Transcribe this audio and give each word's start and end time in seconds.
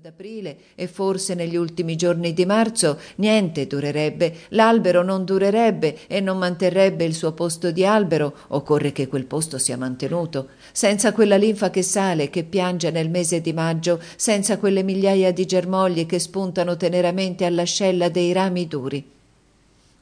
d'aprile 0.00 0.56
e 0.74 0.88
forse 0.88 1.34
negli 1.34 1.54
ultimi 1.54 1.94
giorni 1.94 2.32
di 2.32 2.44
marzo 2.44 2.98
niente 3.18 3.68
durerebbe 3.68 4.34
l'albero 4.48 5.04
non 5.04 5.24
durerebbe 5.24 6.08
e 6.08 6.18
non 6.18 6.38
manterrebbe 6.38 7.04
il 7.04 7.14
suo 7.14 7.30
posto 7.34 7.70
di 7.70 7.86
albero 7.86 8.34
occorre 8.48 8.90
che 8.90 9.06
quel 9.06 9.26
posto 9.26 9.58
sia 9.58 9.76
mantenuto. 9.76 10.48
Senza 10.72 11.12
quella 11.12 11.36
linfa 11.36 11.70
che 11.70 11.82
sale 11.82 12.30
che 12.30 12.42
piange 12.42 12.90
nel 12.90 13.08
mese 13.08 13.40
di 13.40 13.52
maggio 13.52 14.02
senza 14.16 14.58
quelle 14.58 14.82
migliaia 14.82 15.32
di 15.32 15.46
germogli 15.46 16.04
che 16.04 16.18
spuntano 16.18 16.76
teneramente 16.76 17.44
all'ascella 17.44 18.08
dei 18.08 18.32
rami 18.32 18.66
duri. 18.66 19.08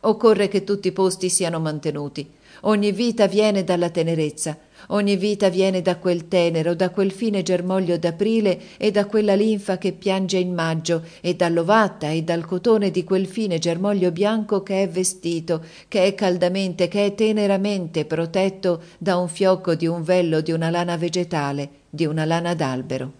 Occorre 0.00 0.48
che 0.48 0.64
tutti 0.64 0.88
i 0.88 0.92
posti 0.92 1.28
siano 1.28 1.60
mantenuti. 1.60 2.26
Ogni 2.62 2.90
vita 2.90 3.26
viene 3.26 3.64
dalla 3.64 3.90
tenerezza 3.90 4.56
ogni 4.88 5.16
vita 5.16 5.48
viene 5.48 5.82
da 5.82 5.96
quel 5.96 6.28
tenero 6.28 6.74
da 6.74 6.90
quel 6.90 7.10
fine 7.10 7.42
germoglio 7.42 7.96
d'aprile 7.96 8.60
e 8.76 8.90
da 8.90 9.06
quella 9.06 9.34
linfa 9.34 9.78
che 9.78 9.92
piange 9.92 10.38
in 10.38 10.52
maggio 10.54 11.02
e 11.20 11.34
dall'ovatta 11.34 12.10
e 12.10 12.22
dal 12.22 12.44
cotone 12.44 12.90
di 12.90 13.04
quel 13.04 13.26
fine 13.26 13.58
germoglio 13.58 14.10
bianco 14.10 14.62
che 14.62 14.82
è 14.82 14.88
vestito 14.88 15.64
che 15.88 16.04
è 16.04 16.14
caldamente 16.14 16.88
che 16.88 17.06
è 17.06 17.14
teneramente 17.14 18.04
protetto 18.04 18.82
da 18.98 19.16
un 19.16 19.28
fiocco 19.28 19.74
di 19.74 19.86
un 19.86 20.02
vello 20.02 20.40
di 20.40 20.52
una 20.52 20.70
lana 20.70 20.96
vegetale 20.96 21.82
di 21.90 22.06
una 22.06 22.24
lana 22.24 22.54
d'albero. 22.54 23.12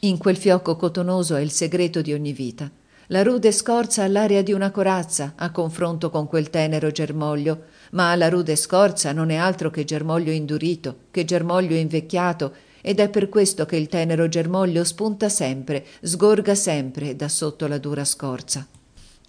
In 0.00 0.16
quel 0.16 0.36
fiocco 0.36 0.76
cotonoso 0.76 1.36
è 1.36 1.40
il 1.40 1.50
segreto 1.50 2.00
di 2.00 2.14
ogni 2.14 2.32
vita 2.32 2.70
la 3.10 3.24
rude 3.24 3.50
scorza 3.50 4.04
ha 4.04 4.08
l'aria 4.08 4.40
di 4.40 4.52
una 4.52 4.70
corazza 4.70 5.32
a 5.34 5.50
confronto 5.50 6.10
con 6.10 6.28
quel 6.28 6.48
tenero 6.48 6.92
germoglio. 6.92 7.64
Ma 7.92 8.14
la 8.14 8.28
rude 8.28 8.54
scorza 8.54 9.10
non 9.12 9.30
è 9.30 9.34
altro 9.34 9.68
che 9.68 9.84
germoglio 9.84 10.30
indurito 10.30 10.96
che 11.10 11.24
germoglio 11.24 11.74
invecchiato 11.74 12.54
ed 12.80 13.00
è 13.00 13.08
per 13.10 13.28
questo 13.28 13.66
che 13.66 13.76
il 13.76 13.88
tenero 13.88 14.28
germoglio 14.28 14.84
spunta 14.84 15.28
sempre 15.28 15.84
sgorga 16.00 16.54
sempre 16.54 17.16
da 17.16 17.28
sotto 17.28 17.66
la 17.66 17.78
dura 17.78 18.04
scorza 18.04 18.66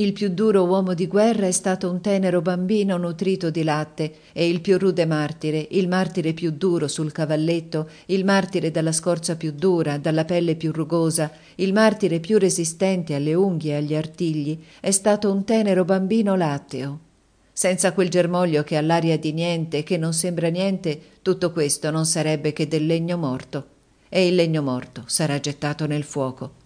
il 0.00 0.12
più 0.12 0.28
duro 0.28 0.62
uomo 0.62 0.94
di 0.94 1.08
guerra 1.08 1.48
è 1.48 1.50
stato 1.50 1.90
un 1.90 2.00
tenero 2.00 2.40
bambino 2.40 2.96
nutrito 2.98 3.50
di 3.50 3.64
latte 3.64 4.12
e 4.32 4.48
il 4.48 4.60
più 4.60 4.78
rude 4.78 5.06
martire 5.06 5.66
il 5.72 5.88
martire 5.88 6.34
più 6.34 6.52
duro 6.52 6.86
sul 6.86 7.10
cavalletto 7.10 7.90
il 8.06 8.24
martire 8.24 8.70
dalla 8.70 8.92
scorza 8.92 9.34
più 9.34 9.50
dura 9.50 9.98
dalla 9.98 10.24
pelle 10.24 10.54
più 10.54 10.70
rugosa 10.70 11.32
il 11.56 11.72
martire 11.72 12.20
più 12.20 12.38
resistente 12.38 13.16
alle 13.16 13.34
unghie 13.34 13.72
e 13.72 13.76
agli 13.76 13.96
artigli 13.96 14.56
è 14.78 14.92
stato 14.92 15.32
un 15.32 15.42
tenero 15.42 15.84
bambino 15.84 16.36
latteo. 16.36 17.00
Senza 17.52 17.92
quel 17.92 18.08
germoglio 18.08 18.62
che 18.62 18.76
ha 18.76 18.80
l'aria 18.80 19.18
di 19.18 19.32
niente 19.32 19.82
che 19.82 19.96
non 19.96 20.12
sembra 20.12 20.46
niente 20.48 21.00
tutto 21.22 21.50
questo 21.50 21.90
non 21.90 22.06
sarebbe 22.06 22.52
che 22.52 22.68
del 22.68 22.86
legno 22.86 23.16
morto. 23.16 23.66
E 24.08 24.28
il 24.28 24.36
legno 24.36 24.62
morto 24.62 25.02
sarà 25.06 25.40
gettato 25.40 25.86
nel 25.86 26.04
fuoco 26.04 26.57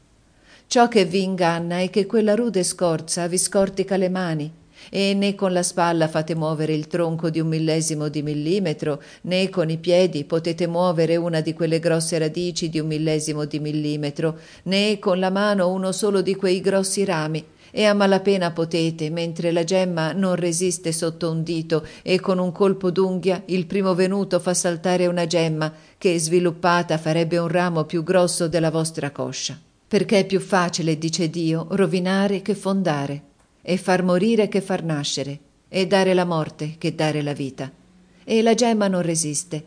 ciò 0.72 0.88
che 0.88 1.04
vi 1.04 1.22
inganna 1.22 1.80
è 1.80 1.90
che 1.90 2.06
quella 2.06 2.34
rude 2.34 2.62
scorza 2.62 3.26
vi 3.26 3.36
scortica 3.36 3.98
le 3.98 4.08
mani 4.08 4.50
e 4.88 5.12
né 5.12 5.34
con 5.34 5.52
la 5.52 5.62
spalla 5.62 6.08
fate 6.08 6.34
muovere 6.34 6.72
il 6.72 6.86
tronco 6.86 7.28
di 7.28 7.40
un 7.40 7.48
millesimo 7.48 8.08
di 8.08 8.22
millimetro 8.22 9.02
né 9.24 9.50
con 9.50 9.68
i 9.68 9.76
piedi 9.76 10.24
potete 10.24 10.66
muovere 10.66 11.16
una 11.16 11.42
di 11.42 11.52
quelle 11.52 11.78
grosse 11.78 12.16
radici 12.16 12.70
di 12.70 12.78
un 12.78 12.86
millesimo 12.86 13.44
di 13.44 13.60
millimetro 13.60 14.38
né 14.62 14.98
con 14.98 15.18
la 15.18 15.28
mano 15.28 15.68
uno 15.68 15.92
solo 15.92 16.22
di 16.22 16.34
quei 16.36 16.62
grossi 16.62 17.04
rami 17.04 17.44
e 17.70 17.84
a 17.84 17.92
malapena 17.92 18.52
potete 18.52 19.10
mentre 19.10 19.52
la 19.52 19.64
gemma 19.64 20.12
non 20.12 20.36
resiste 20.36 20.90
sotto 20.90 21.30
un 21.30 21.42
dito 21.42 21.86
e 22.00 22.18
con 22.18 22.38
un 22.38 22.50
colpo 22.50 22.90
d'unghia 22.90 23.42
il 23.48 23.66
primo 23.66 23.94
venuto 23.94 24.40
fa 24.40 24.54
saltare 24.54 25.06
una 25.06 25.26
gemma 25.26 25.70
che 25.98 26.18
sviluppata 26.18 26.96
farebbe 26.96 27.36
un 27.36 27.48
ramo 27.48 27.84
più 27.84 28.02
grosso 28.02 28.48
della 28.48 28.70
vostra 28.70 29.10
coscia 29.10 29.54
perché 29.92 30.20
è 30.20 30.24
più 30.24 30.40
facile 30.40 30.96
dice 30.96 31.28
dio 31.28 31.66
rovinare 31.72 32.40
che 32.40 32.54
fondare 32.54 33.22
e 33.60 33.76
far 33.76 34.02
morire 34.02 34.48
che 34.48 34.62
far 34.62 34.82
nascere 34.82 35.38
e 35.68 35.86
dare 35.86 36.14
la 36.14 36.24
morte 36.24 36.76
che 36.78 36.94
dare 36.94 37.20
la 37.20 37.34
vita. 37.34 37.70
E 38.24 38.40
la 38.40 38.54
gemma 38.54 38.88
non 38.88 39.02
resiste 39.02 39.62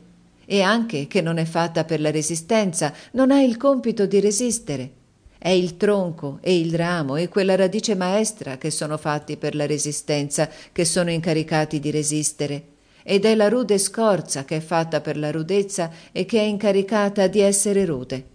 e 0.48 0.62
anche 0.64 1.06
che 1.06 1.22
non 1.22 1.38
è 1.38 1.46
fatta 1.46 1.84
per 1.84 2.02
la 2.02 2.10
resistenza 2.10 2.92
non 3.12 3.30
ha 3.30 3.40
il 3.40 3.56
compito 3.58 4.08
di 4.08 4.20
resistere. 4.20 4.92
È 5.38 5.50
il 5.50 5.78
tronco 5.78 6.40
e 6.42 6.58
il 6.58 6.74
ramo 6.74 7.18
e 7.18 7.30
quella 7.30 7.56
radice 7.56 7.94
maestra 7.94 8.58
che 8.58 8.72
sono 8.72 8.98
fatti 8.98 9.38
per 9.38 9.54
la 9.54 9.68
resistenza 9.68 10.50
che 10.72 10.86
sono 10.86 11.12
incaricati 11.12 11.80
di 11.80 11.92
resistere. 11.92 12.64
Ed 13.04 13.26
è 13.26 13.36
la 13.36 13.48
rude 13.48 13.78
scorza 13.78 14.44
che 14.44 14.56
è 14.56 14.60
fatta 14.60 15.02
per 15.02 15.18
la 15.18 15.30
rudezza 15.30 15.92
e 16.12 16.26
che 16.26 16.40
è 16.40 16.44
incaricata 16.46 17.28
di 17.28 17.42
essere 17.42 17.86
rude 17.86 18.34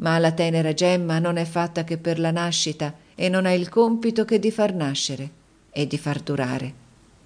ma 0.00 0.18
la 0.18 0.32
tenera 0.32 0.72
gemma 0.72 1.18
non 1.18 1.36
è 1.36 1.44
fatta 1.44 1.84
che 1.84 1.98
per 1.98 2.18
la 2.18 2.30
nascita 2.30 2.94
e 3.14 3.28
non 3.28 3.46
ha 3.46 3.52
il 3.52 3.68
compito 3.68 4.24
che 4.24 4.38
di 4.38 4.50
far 4.50 4.74
nascere 4.74 5.30
e 5.70 5.86
di 5.86 5.98
far 5.98 6.20
durare 6.20 6.72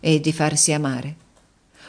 e 0.00 0.20
di 0.20 0.32
farsi 0.32 0.72
amare. 0.72 1.22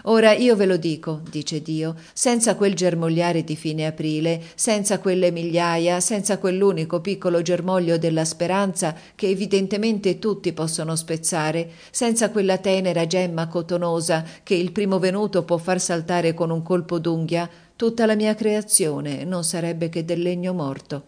Ora 0.03 0.33
io 0.33 0.57
ve 0.57 0.65
lo 0.65 0.75
dico 0.75 1.21
dice 1.29 1.61
dio 1.61 1.95
senza 2.13 2.55
quel 2.55 2.75
germogliare 2.75 3.45
di 3.45 3.55
fine 3.55 3.85
aprile 3.85 4.41
senza 4.53 4.99
quelle 4.99 5.31
migliaja 5.31 6.01
senza 6.01 6.37
quell'unico 6.37 6.99
piccolo 6.99 7.41
germoglio 7.41 7.97
della 7.97 8.25
speranza 8.25 8.93
che 9.15 9.29
evidentemente 9.29 10.19
tutti 10.19 10.51
possono 10.51 10.97
spezzare 10.97 11.71
senza 11.91 12.29
quella 12.29 12.57
tenera 12.57 13.07
gemma 13.07 13.47
cotonosa 13.47 14.23
che 14.43 14.55
il 14.55 14.73
primo 14.73 14.99
venuto 14.99 15.43
può 15.43 15.57
far 15.57 15.79
saltare 15.79 16.33
con 16.33 16.49
un 16.49 16.61
colpo 16.61 16.99
d'unghia 16.99 17.49
tutta 17.75 18.05
la 18.05 18.15
mia 18.15 18.35
creazione 18.35 19.25
non 19.25 19.43
sarebbe 19.43 19.89
che 19.89 20.05
del 20.05 20.21
legno 20.21 20.53
morto. 20.53 21.03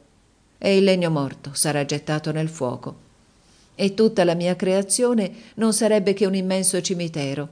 E 0.57 0.77
il 0.77 0.83
legno 0.83 1.09
morto 1.09 1.51
sarà 1.53 1.85
gettato 1.85 2.31
nel 2.31 2.49
fuoco. 2.49 3.05
E 3.75 3.93
tutta 3.93 4.23
la 4.23 4.33
mia 4.33 4.55
creazione 4.55 5.31
non 5.55 5.73
sarebbe 5.73 6.13
che 6.13 6.25
un 6.25 6.35
immenso 6.35 6.81
cimitero. 6.81 7.47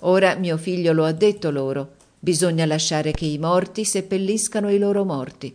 Ora 0.00 0.34
mio 0.34 0.56
figlio 0.56 0.92
lo 0.92 1.04
ha 1.04 1.12
detto 1.12 1.50
loro 1.50 1.98
bisogna 2.18 2.66
lasciare 2.66 3.12
che 3.12 3.24
i 3.24 3.38
morti 3.38 3.84
seppelliscano 3.84 4.70
i 4.70 4.78
loro 4.78 5.04
morti. 5.04 5.54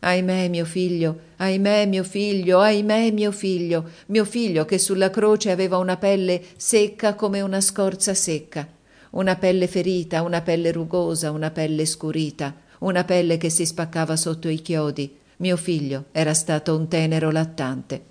Ahimè 0.00 0.48
mio 0.48 0.64
figlio 0.64 1.18
ahimè 1.36 1.86
mio 1.86 2.04
figlio 2.04 2.60
ahimè 2.60 3.10
mio 3.10 3.32
figlio 3.32 3.90
mio 4.06 4.24
figlio 4.24 4.64
che 4.66 4.78
sulla 4.78 5.08
croce 5.08 5.50
aveva 5.50 5.78
una 5.78 5.96
pelle 5.96 6.42
secca 6.56 7.14
come 7.14 7.40
una 7.40 7.60
scorza 7.60 8.12
secca 8.12 8.68
una 9.14 9.36
pelle 9.36 9.66
ferita 9.68 10.22
una 10.22 10.40
pelle 10.40 10.72
rugosa 10.72 11.30
una 11.30 11.50
pelle 11.50 11.86
scurita 11.86 12.54
una 12.80 13.04
pelle 13.04 13.36
che 13.36 13.48
si 13.48 13.64
spaccava 13.64 14.14
sotto 14.14 14.48
i 14.48 14.60
chiodi. 14.60 15.16
Mio 15.38 15.56
figlio 15.56 16.06
era 16.12 16.34
stato 16.34 16.76
un 16.76 16.86
tenero 16.86 17.30
lattante. 17.30 18.04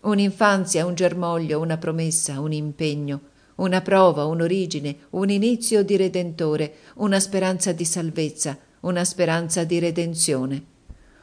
Un'infanzia 0.00 0.84
un 0.84 0.94
germoglio 0.94 1.60
una 1.60 1.76
promessa 1.76 2.40
un 2.40 2.52
impegno 2.52 3.20
una 3.56 3.80
prova 3.80 4.24
un'origine 4.24 4.96
un 5.10 5.30
inizio 5.30 5.82
di 5.82 5.96
redentore 5.96 6.74
una 6.96 7.20
speranza 7.20 7.72
di 7.72 7.84
salvezza 7.84 8.58
una 8.80 9.04
speranza 9.04 9.64
di 9.64 9.78
redenzione. 9.78 10.64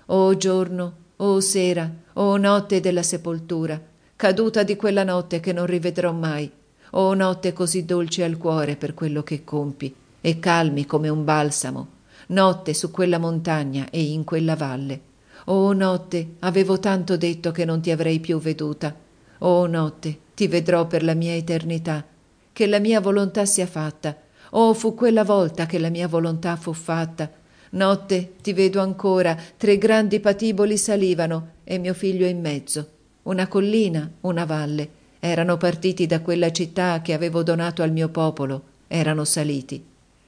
O 0.08 0.38
giorno 0.38 0.96
o 1.18 1.40
sera 1.40 1.92
o 2.14 2.38
notte 2.38 2.80
della 2.80 3.04
sepoltura 3.04 3.82
caduta 4.16 4.64
di 4.64 4.76
quella 4.76 5.04
notte 5.04 5.40
che 5.40 5.54
non 5.54 5.66
rivedrò 5.66 6.12
mai 6.12 6.52
o 6.96 7.14
notte 7.14 7.54
così 7.54 7.86
dolce 7.86 8.24
al 8.24 8.38
cuore 8.38 8.76
per 8.76 8.94
quello 8.94 9.24
che 9.24 9.44
compi 9.44 9.94
e 10.22 10.40
calmi 10.40 10.86
come 10.86 11.10
un 11.10 11.24
balsamo. 11.24 11.88
Notte 12.28 12.74
su 12.74 12.92
quella 12.92 13.18
montagna 13.18 13.90
e 13.90 14.02
in 14.02 14.24
quella 14.24 14.56
valle. 14.56 15.12
Oh 15.46 15.74
notte 15.74 16.36
avevo 16.40 16.80
tanto 16.80 17.18
detto 17.18 17.52
che 17.52 17.66
non 17.66 17.82
ti 17.82 17.92
avrei 17.92 18.20
più 18.20 18.40
veduta. 18.40 18.96
Oh 19.40 19.66
notte 19.68 20.18
ti 20.36 20.48
vedrò 20.48 20.88
per 20.88 21.04
la 21.04 21.14
mia 21.14 21.34
eternità. 21.34 22.06
Che 22.54 22.68
la 22.68 22.80
mia 22.80 23.02
volontà 23.02 23.46
sia 23.46 23.66
fatta. 23.66 24.16
Oh 24.52 24.74
fu 24.74 24.94
quella 24.94 25.24
volta 25.24 25.66
che 25.66 25.80
la 25.80 25.90
mia 25.90 26.08
volontà 26.08 26.56
fu 26.56 26.74
fatta. 26.74 27.30
Notte 27.72 28.34
ti 28.42 28.54
vedo 28.54 28.80
ancora 28.80 29.36
tre 29.58 29.80
grandi 29.80 30.20
patiboli 30.20 30.78
salivano 30.78 31.50
e 31.64 31.80
mio 31.80 31.96
figlio 31.96 32.28
in 32.28 32.40
mezzo. 32.40 32.88
Una 33.24 33.48
collina 33.48 34.10
una 34.22 34.46
valle 34.46 35.02
erano 35.26 35.56
partiti 35.56 36.06
da 36.06 36.20
quella 36.20 36.52
città 36.52 37.02
che 37.02 37.14
avevo 37.14 37.44
donato 37.44 37.82
al 37.82 37.94
mio 37.94 38.10
popolo. 38.10 38.64
Erano 38.88 39.24
saliti. 39.24 39.82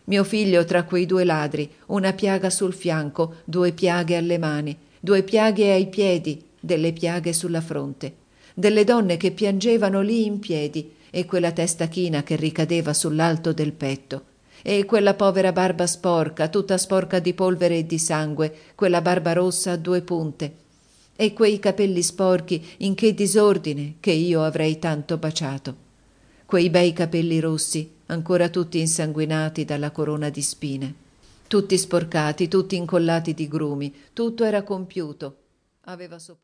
Mio 0.06 0.24
figlio 0.24 0.64
tra 0.64 0.86
quei 0.86 1.06
due 1.06 1.26
ladri 1.26 1.70
una 1.88 2.14
piaga 2.14 2.50
sul 2.50 2.74
fianco 2.74 3.36
due 3.44 3.74
piaghe 3.74 4.16
alle 4.16 4.38
mani 4.38 4.78
due 4.98 5.22
piaghe 5.22 5.74
ai 5.74 5.88
piedi 5.88 6.42
delle 6.58 6.94
piaghe 6.94 7.34
sulla 7.34 7.60
fronte. 7.60 8.14
Delle 8.54 8.86
donne 8.86 9.18
che 9.18 9.32
piangevano 9.32 10.00
lì 10.00 10.26
in 10.26 10.40
piedi 10.40 10.94
e 11.10 11.26
quella 11.26 11.52
testa 11.52 11.88
china 11.88 12.24
che 12.24 12.38
ricadeva 12.38 12.94
sull'alto 12.94 13.52
del 13.52 13.74
petto. 13.74 14.24
E 14.62 14.86
quella 14.86 15.14
povera 15.14 15.52
barba 15.52 15.88
sporca 15.88 16.48
tutta 16.48 16.78
sporca 16.78 17.20
di 17.20 17.34
polvere 17.34 17.80
e 17.80 17.86
di 17.86 18.00
sangue 18.00 18.56
quella 18.76 19.02
barba 19.02 19.34
rossa 19.34 19.74
a 19.74 19.78
due 19.78 20.02
punte 20.02 20.64
e 21.16 21.34
quei 21.34 21.60
capelli 21.60 22.02
sporchi 22.02 22.64
in 22.80 22.94
che 22.94 23.14
disordine 23.14 23.96
che 24.00 24.12
io 24.12 24.44
avrei 24.44 24.80
tanto 24.80 25.18
baciato. 25.18 25.84
Quei 26.46 26.70
bei 26.70 26.94
capelli 26.94 27.40
rossi 27.40 27.90
ancora 28.08 28.50
tutti 28.50 28.80
insanguinati 28.80 29.66
dalla 29.66 29.92
corona 29.92 30.30
di 30.30 30.42
spine. 30.42 30.94
Tutti 31.48 31.78
sporcati 31.78 32.48
tutti 32.48 32.76
incollati 32.76 33.34
di 33.34 33.48
grumi. 33.48 33.94
Tutto 34.14 34.44
era 34.44 34.64
compiuto. 34.64 35.38
Aveva 35.82 36.18
sopportato 36.18 36.44